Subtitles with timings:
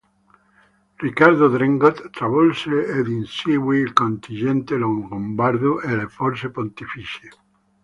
[1.03, 7.29] Riccardo Drengot travolse ed inseguì il contingente longobardo e le forze pontificie.